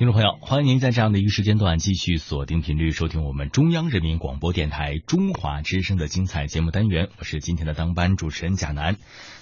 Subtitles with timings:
[0.00, 7.10] 听众朋友，欢迎您在这样的一个时间段继续锁定频率收听我们中央人民广播电台中华之声的精彩节目单元。
[7.18, 8.96] 我是今天的当班主持人贾楠。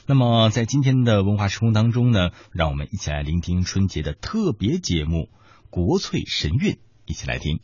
[0.04, 5.16] 那么在今天的文化时空当中呢，让我们一起来聆听春节的特别节目
[5.70, 6.72] 《国粹神韵》，
[7.06, 7.60] 一起来听。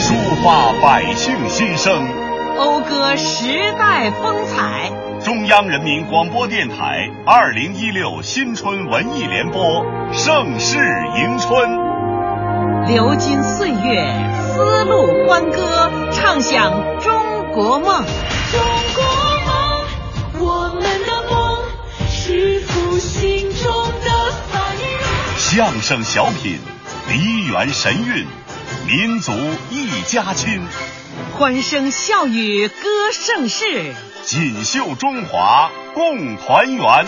[0.00, 2.02] 抒发百姓心声，
[2.56, 3.46] 讴歌时
[3.78, 5.13] 代风采。
[5.24, 9.82] 中央人民广播电台二零一六新春文艺联播，
[10.12, 10.76] 盛世
[11.16, 11.66] 迎春。
[12.86, 14.04] 流金岁月，
[14.52, 18.04] 丝路欢歌，唱响中国梦。
[18.52, 18.60] 中
[18.94, 19.04] 国
[19.46, 21.64] 梦，我们的梦
[22.10, 23.72] 是复兴中
[24.04, 25.38] 的繁荣。
[25.38, 26.58] 相声小品，
[27.08, 28.26] 梨园神韵，
[28.86, 29.32] 民族
[29.70, 30.60] 一家亲。
[31.32, 32.74] 欢声笑语歌
[33.10, 33.94] 盛世。
[34.26, 37.06] 锦绣中华共团圆。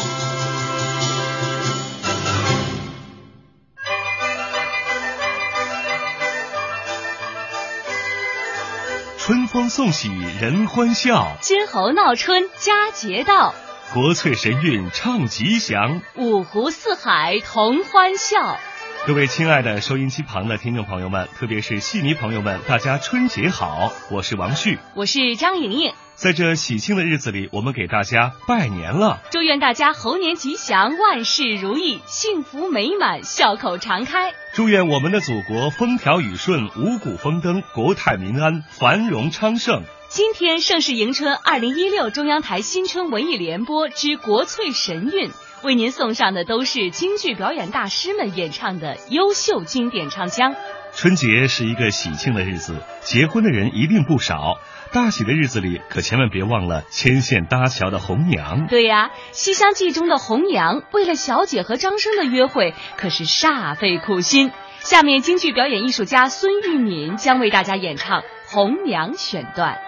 [9.19, 13.55] 春风送喜人欢笑，金猴闹春佳节到，
[13.95, 18.59] 国粹神韵唱吉祥，五湖四海同欢笑。
[19.07, 23.93] 各位亲爱的收音机旁的听众朋友们，特别是戏迷朋友们，大家春节好！
[24.11, 25.93] 我是王旭，我是张莹莹。
[26.17, 34.33] 在这喜庆的日子里，我们给大家拜年了，祝愿大家猴年吉祥，万事如意，幸福美满，笑口常开。
[34.55, 39.85] 祝愿我们的祖国风调雨顺，五谷丰登，国泰民安，繁荣昌盛。
[40.09, 45.31] 今天盛世迎春，二零一六中央台新春文艺联播之国粹神韵，
[45.63, 50.55] 为您送上的都是京剧表演大师们演唱的优秀经典唱腔。
[50.93, 54.59] 春节是一个喜庆的日子，结婚的人一定不少。
[54.93, 58.67] 大喜的日子里，可千万别忘了牵线搭桥的红娘。
[58.67, 64.53] 对呀，《西厢记》中的红娘为了小姐和张生的约会，可是煞费苦心。
[64.79, 69.79] 下面，京剧表演艺术家孙玉敏将为大家演唱《红娘》选段。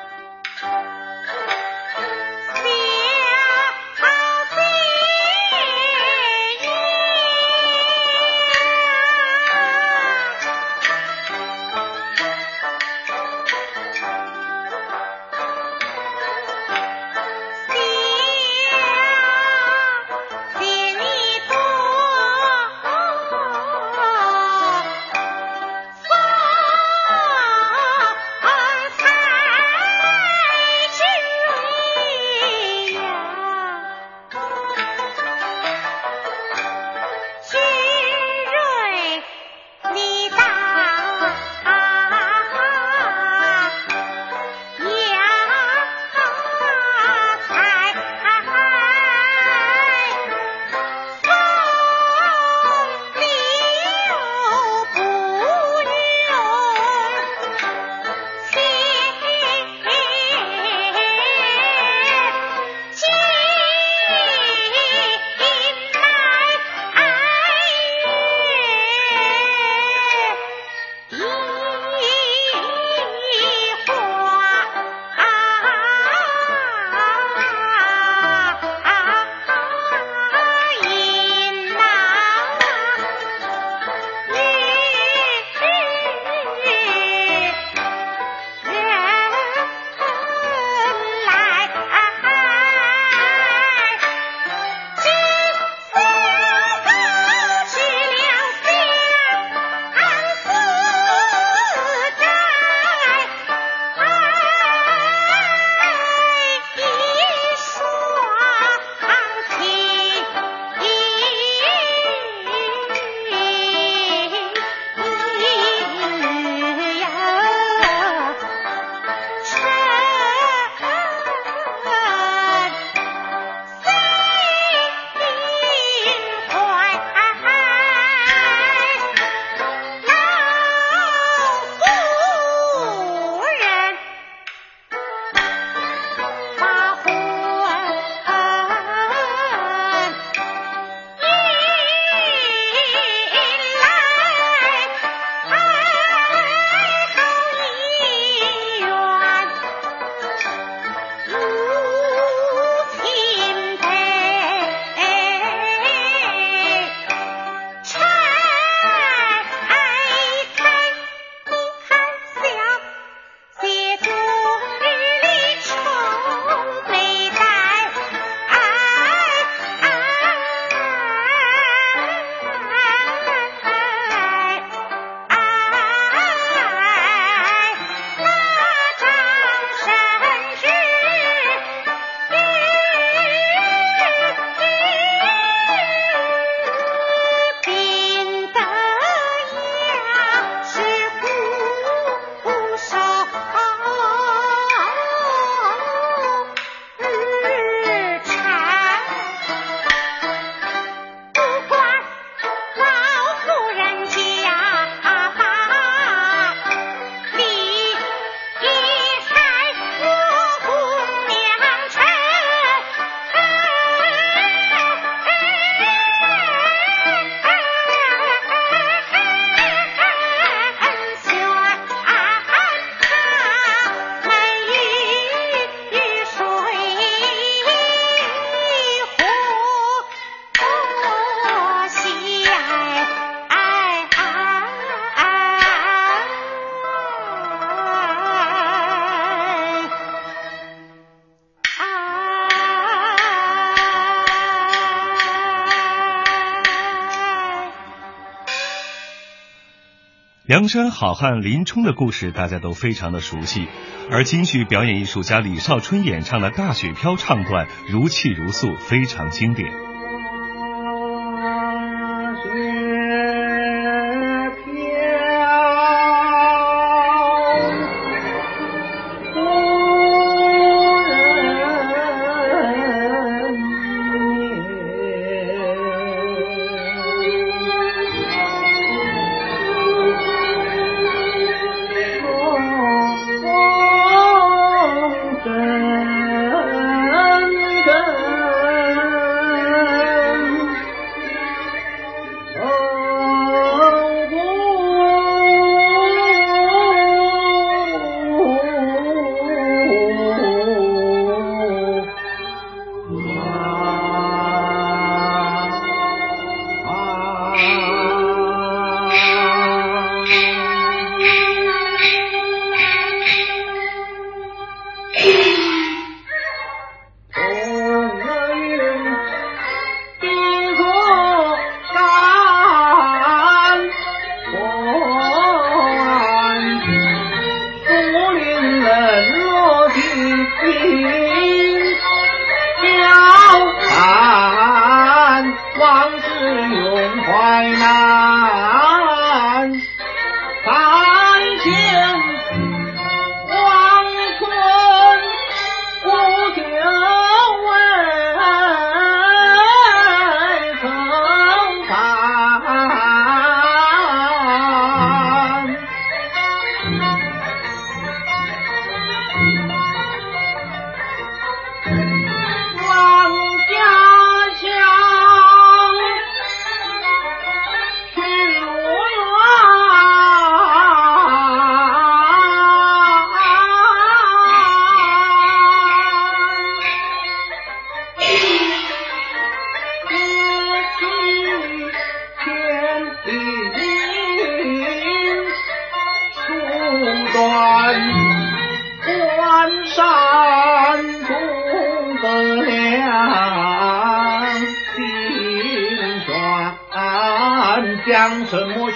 [250.49, 253.69] 梁山好汉林冲的故事大家都非常的熟悉，
[254.11, 259.88] 而京剧表演艺术家李少春演唱的大雪飘唱段如泣如诉，非常经典。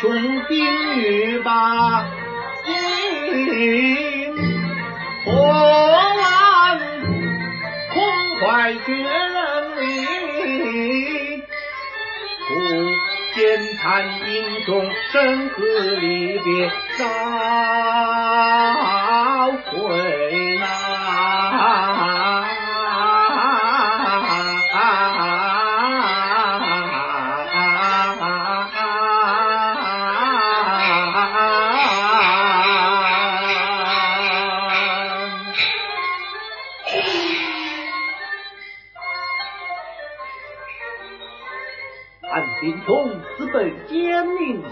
[0.02, 0.10] 雄
[0.48, 0.66] 兵
[0.96, 2.04] 于把
[2.64, 4.34] 心，
[5.24, 6.80] 破完
[7.92, 7.94] 空
[8.40, 11.44] 怀绝人灵，
[12.48, 12.50] 不
[13.36, 13.40] 见
[13.76, 13.80] 残
[14.28, 14.32] 英
[14.64, 16.50] 雄生死离别。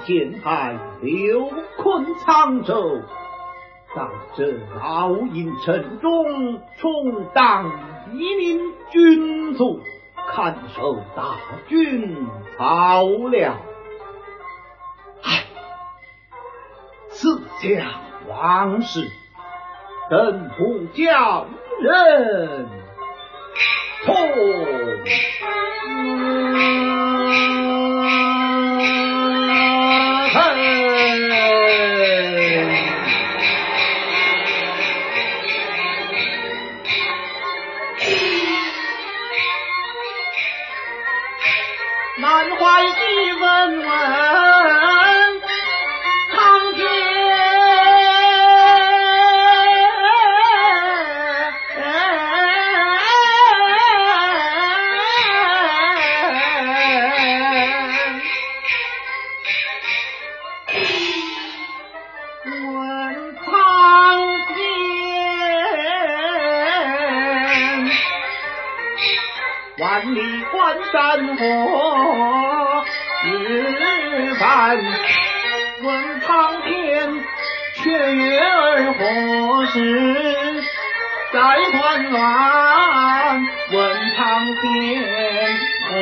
[0.04, 3.00] 陷害，流困沧州，
[3.94, 7.70] 当这老营城中，充当
[8.12, 9.80] 一名军卒，
[10.28, 11.36] 看守大
[11.68, 12.26] 军
[12.56, 13.56] 草料。
[15.22, 15.44] 唉，
[17.08, 17.84] 此家
[18.28, 19.06] 往事，
[20.08, 21.46] 等不叫
[21.80, 22.68] 人
[24.06, 24.14] 痛。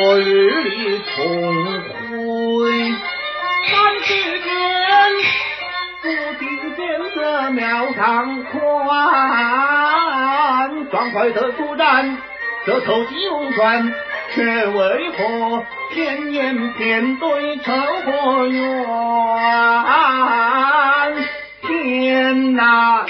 [0.08, 1.20] 何日里重
[1.52, 1.92] 回？
[3.66, 4.08] 三世
[4.40, 4.50] 间，
[6.00, 6.80] 不听见
[7.14, 8.56] 这庙堂宽，
[10.90, 12.16] 壮快的出战。
[12.64, 13.92] 这头金龙传，
[14.34, 15.62] 却为何
[15.92, 17.70] 偏言偏对车
[18.06, 18.64] 祸冤？
[21.66, 23.04] 天哪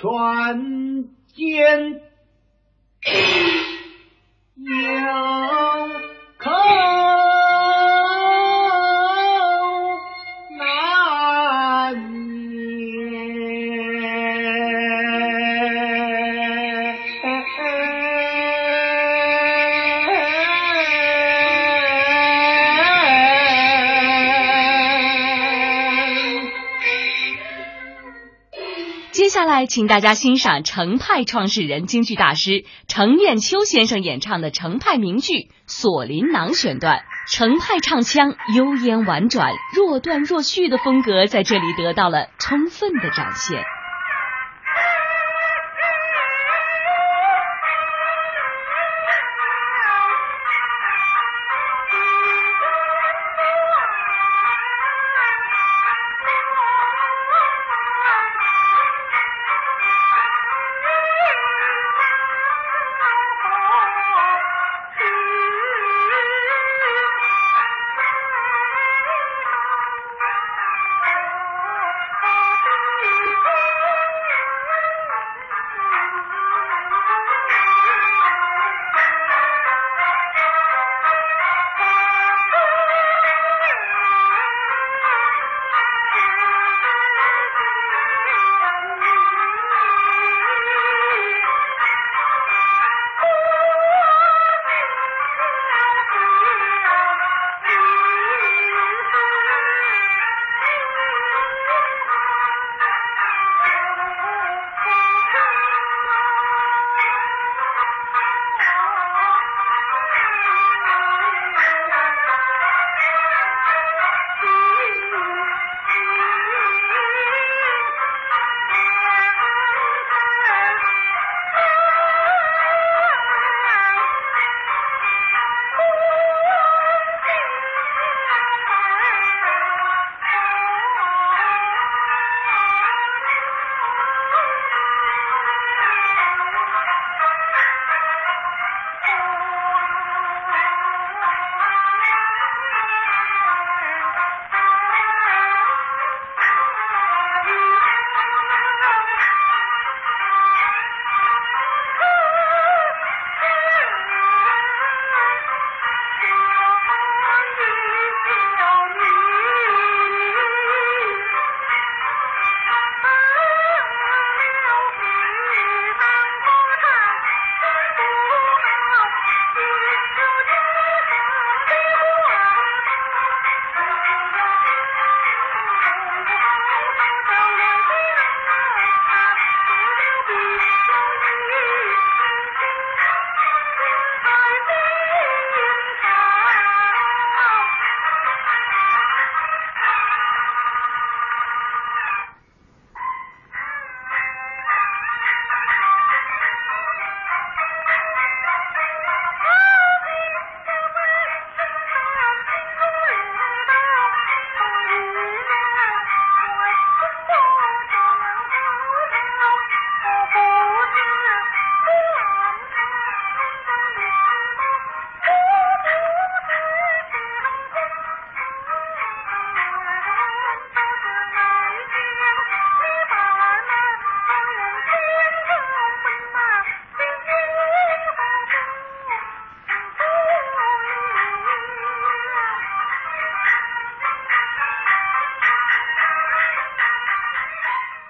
[0.00, 2.00] 怕权奸
[4.54, 5.67] 有
[29.66, 35.32] 请大家欣赏程派创始人、京剧大师程砚秋先生演唱的程派名剧
[35.66, 37.02] 《锁麟囊》选段。
[37.30, 43.77] 程派唱腔悠烟婉转、若断若续的风格在这里得到了充分的展现。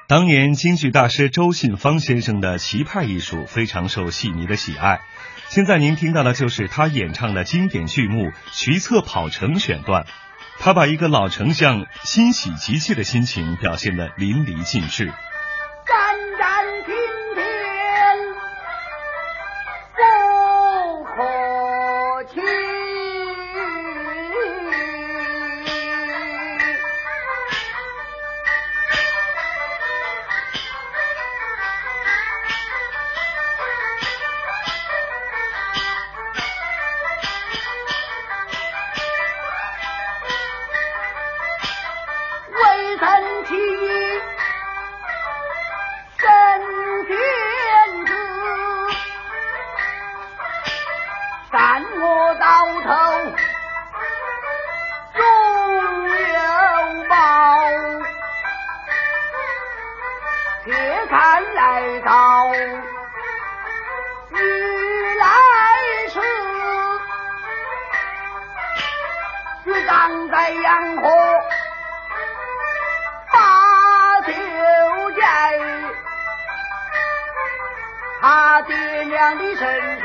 [0.08, 5.00] 当年京剧大师周信芳先生的棋派艺术非常受戏迷的喜爱。
[5.50, 10.06] 现在您听到的就是他演唱的经典剧目《徐策跑城》选段，
[10.58, 15.12] 他把一个老丞相欣喜急切的心情表现得淋漓尽致。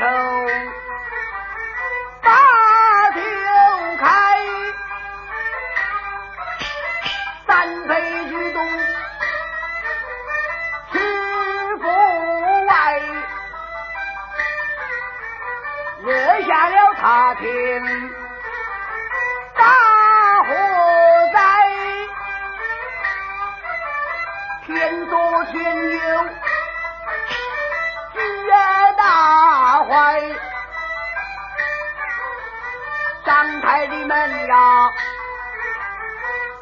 [0.04, 0.44] 身手。
[17.04, 18.23] 大天大
[34.04, 34.56] 张开的门呀，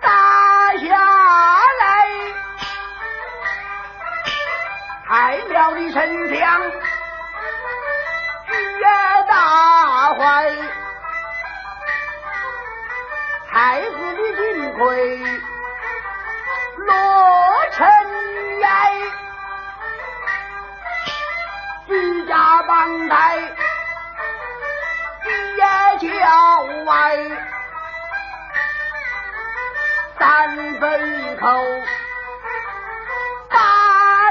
[0.01, 0.09] 打
[0.79, 0.97] 下
[1.81, 1.85] 来，
[5.09, 6.61] 太庙的神像，
[8.47, 8.53] 居
[9.29, 10.21] 大坏，
[13.51, 15.19] 太子的金盔
[16.77, 16.87] 落
[17.73, 17.89] 尘
[18.63, 18.71] 埃，
[21.87, 23.39] 居家帮带
[26.03, 26.09] 郊
[26.85, 27.17] 外，
[30.19, 31.47] 三分口。
[33.49, 33.59] 把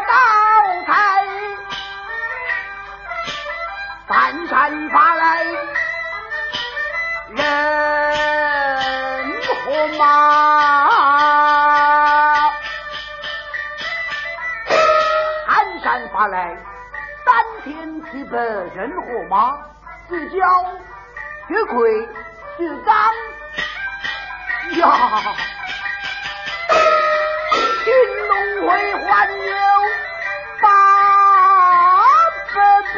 [0.01, 0.13] 刀
[0.86, 0.91] 开
[4.07, 5.43] 翻山发来
[7.29, 7.39] 人
[9.63, 10.10] 和马，
[15.47, 16.57] 寒山发来
[17.23, 19.57] 三天七百人和马，
[20.10, 20.38] 是交
[21.47, 21.91] 是亏
[22.58, 22.95] 是刚
[24.80, 25.36] 呀，
[27.84, 27.93] 金
[28.27, 29.39] 龙会还有
[30.62, 30.65] 八
[32.54, 32.56] 百
[32.95, 32.97] 兵。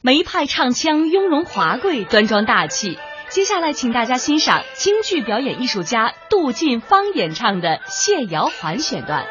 [0.00, 2.98] 梅派唱腔雍容华贵，端庄大气。
[3.28, 9.26] 接下来，请大家欣赏京剧表演艺术家杜近芳演唱的《谢瑶环》选段。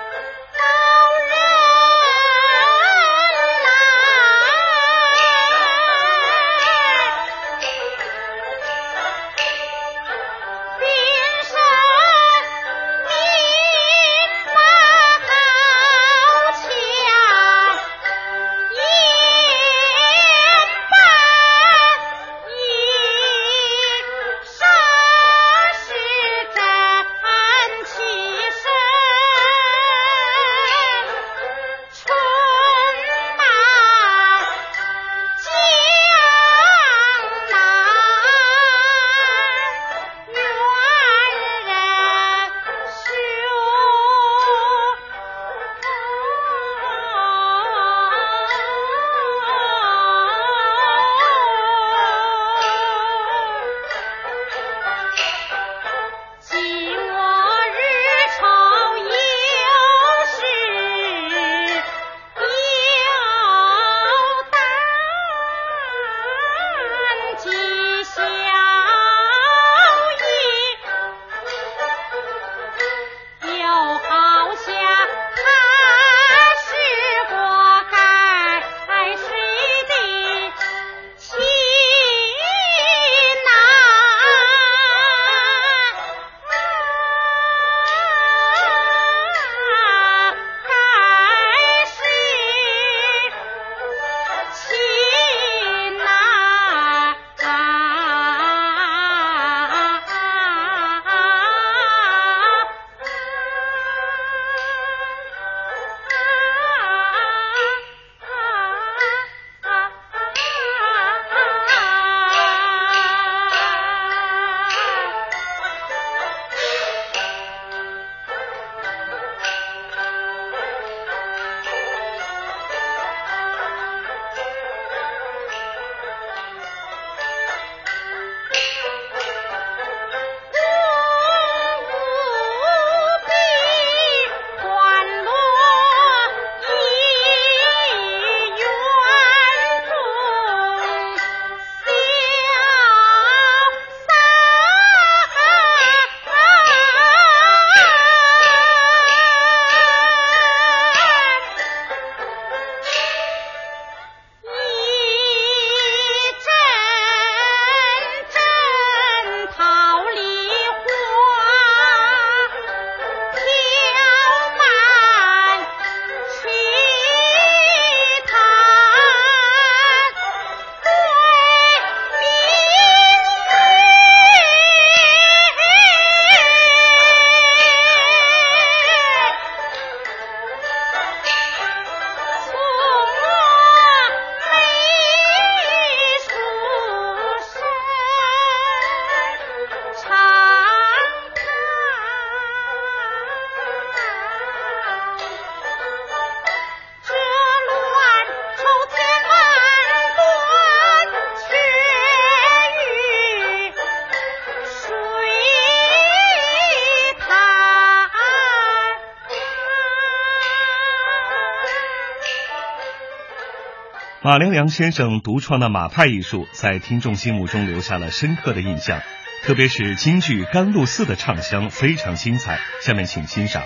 [214.28, 219.00] 马良良先生独创的马派艺术在听众心目中留下了深刻的印象，
[219.46, 222.60] 特别是京剧甘露寺的唱腔非常精彩。
[222.82, 223.64] 下面请欣赏。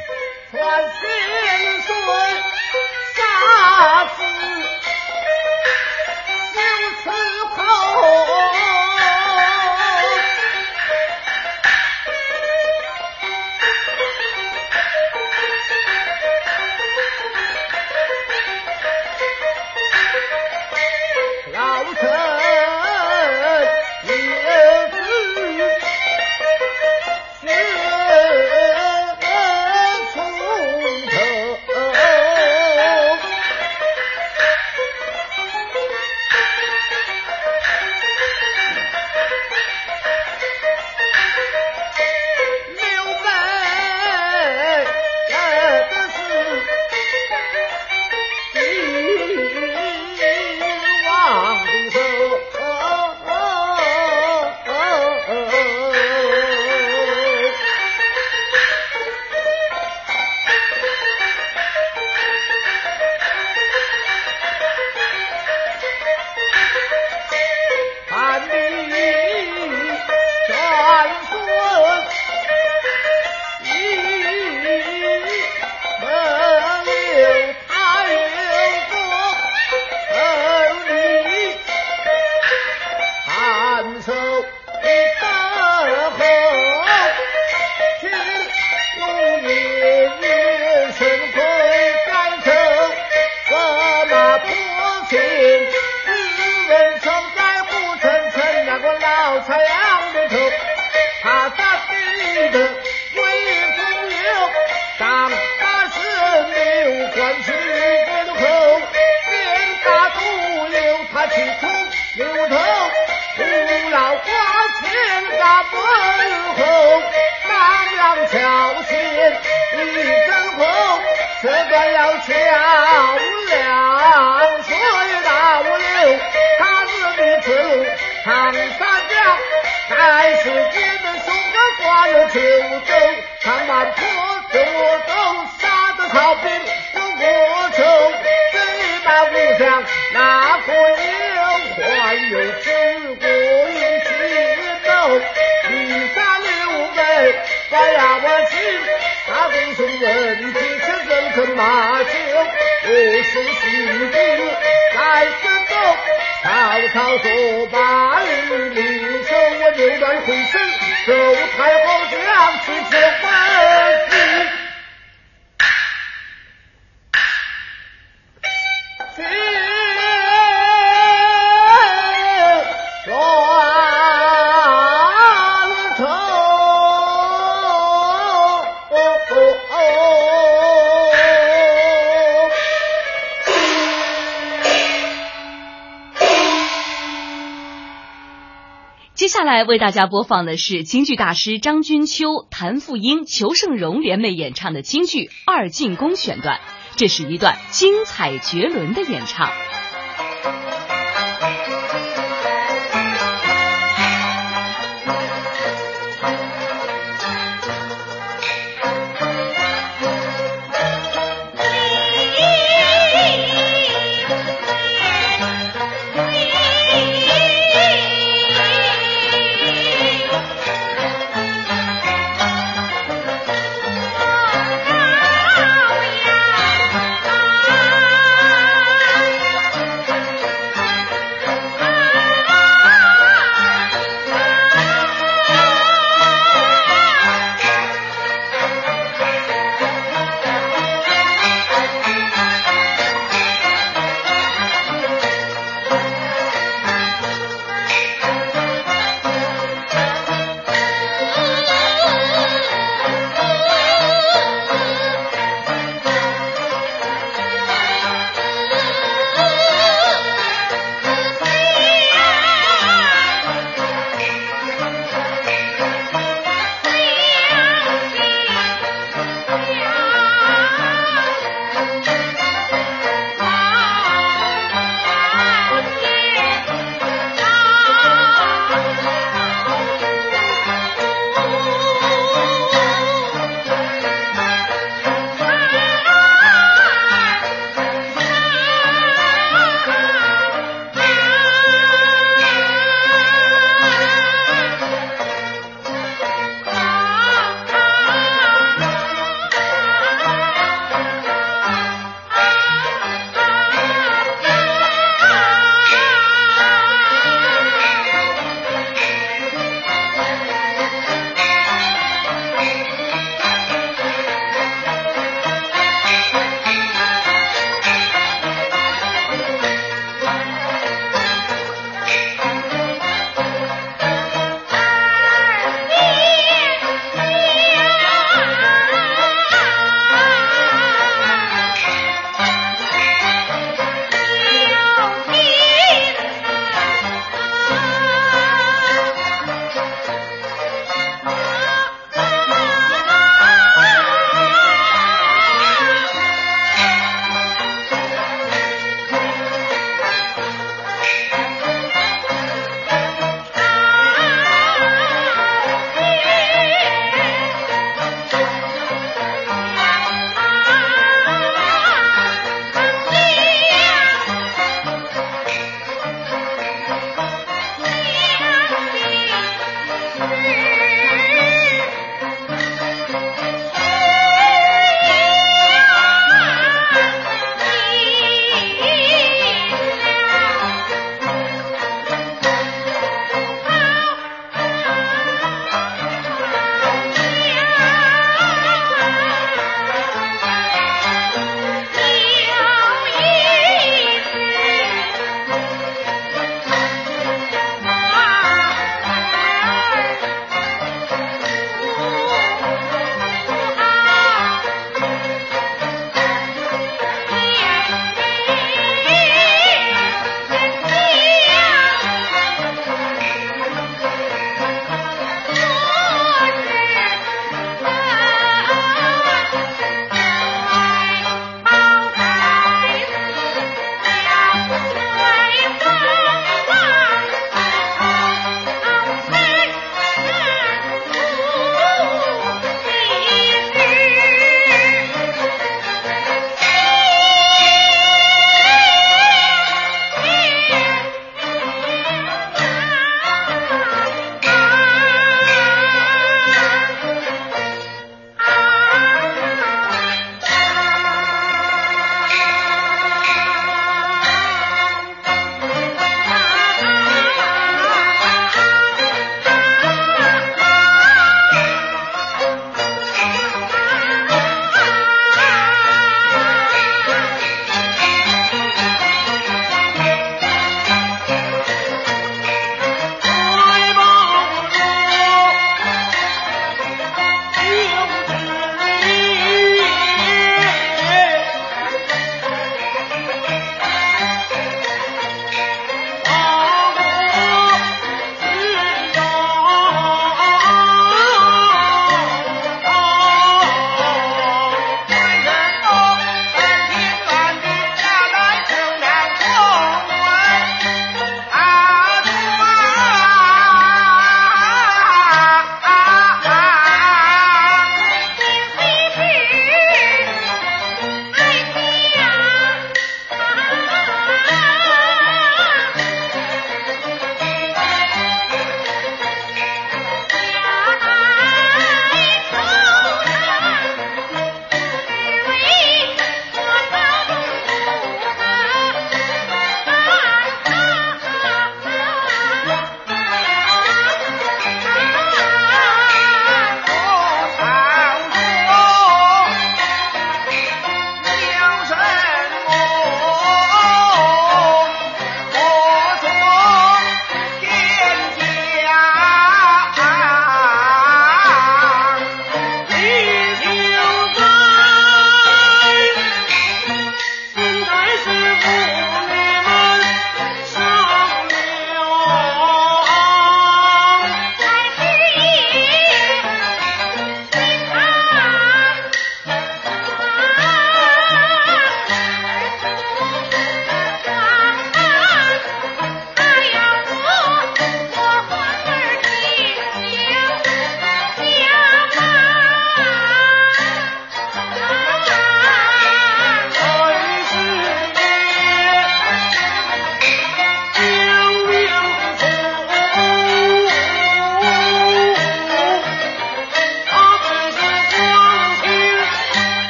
[189.42, 196.60] 接下来为大家播放的是京剧大师张君秋谭富英裘盛荣联袂演唱的京剧二进宫选段
[196.96, 199.50] 这是一段精彩绝伦的演唱。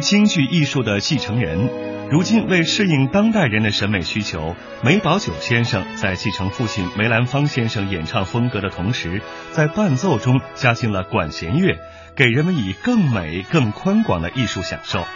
[0.00, 1.68] 京剧艺术的继承人，
[2.10, 9.22] 如今为适应当代人的审美需求，梅葆玖先生在继承父亲梅兰芳先生演唱风格的同时，
[9.52, 11.78] 在伴奏中加进了管弦乐，
[12.16, 15.06] 给人们以更美、更宽广的艺术享受。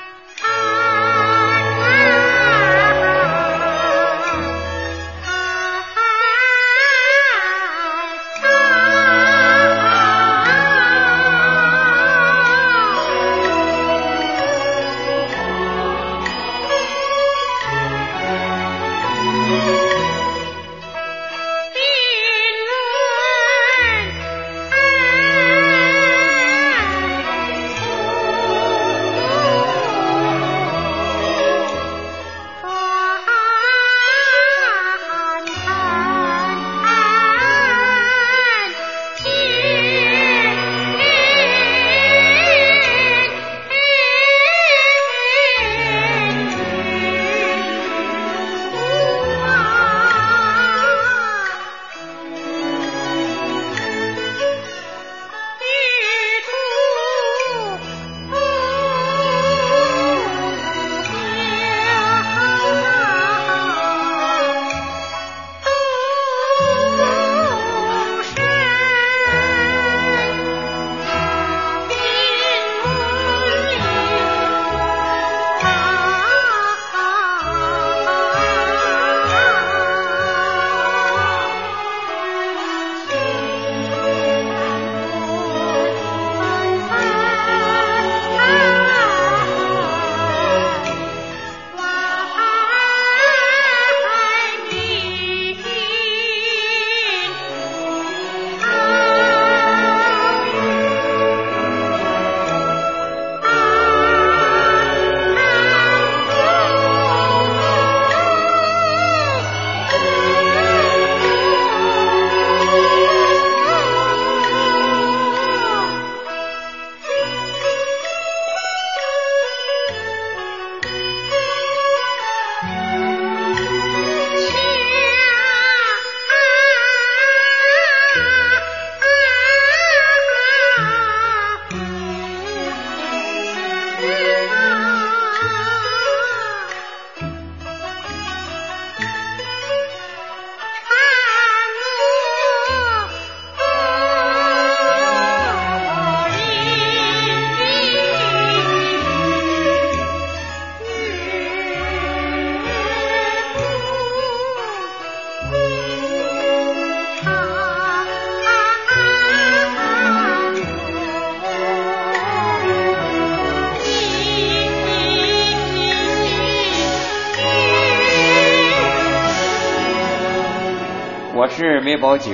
[172.04, 172.32] 包酒，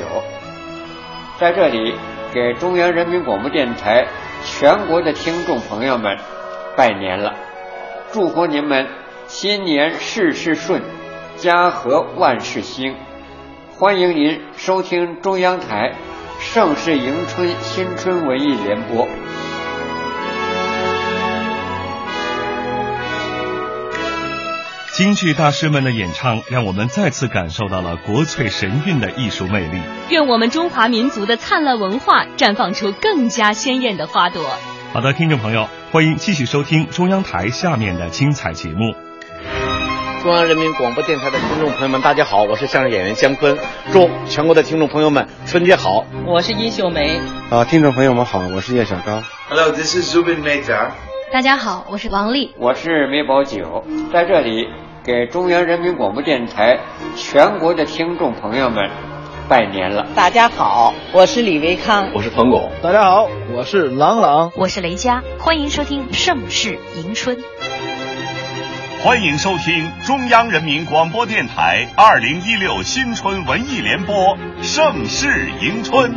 [1.39, 1.95] 在这里
[2.35, 4.05] 给中央人民广播电台
[4.45, 6.19] 全国的听众朋友们
[6.77, 7.37] 拜年了，
[8.11, 8.89] 祝福您们
[9.29, 10.83] 新年事事顺，
[11.37, 12.97] 家和万事兴。
[13.79, 15.93] 欢迎您收听中央台
[16.43, 19.07] 《盛世迎春新春文艺联播》。
[25.01, 29.81] 京剧大师们的演唱，让我们再次感受到了国粹神韵的艺术魅力。
[30.11, 34.45] 愿我们中华民族的灿烂文化绽放出更加鲜艳的花朵。
[34.93, 38.95] 好的，听众朋友，欢迎继续收听中央台下面的精彩节目。
[40.23, 43.57] 中央人民广播电台的听众朋友们，大家好，我是相声演员姜昆，
[43.95, 46.05] 祝全国的听众朋友们春节好。
[46.27, 47.19] 我是殷秀梅。
[47.49, 49.25] 啊，听众朋友们好，我是叶小刚。
[49.49, 50.91] Hello, this is Zubin Mehta.
[51.33, 52.55] 大家好，我是王丽。
[52.59, 53.83] 我是梅葆玖，
[54.13, 54.69] 在这里
[55.03, 56.79] 给中央人民广播电台
[57.17, 58.91] 全国的听众朋友们
[59.49, 60.07] 拜年了。
[60.15, 62.11] 大家好，我是李维康。
[62.15, 62.71] 我是彭巩。
[62.83, 64.53] 大家好，我是郎朗。
[64.55, 67.37] 我是雷佳，欢迎收听《盛世迎春》。
[69.03, 74.15] 欢迎收听中央人民广播电台二零一六新春文艺联播
[74.63, 76.13] 《盛世迎春》。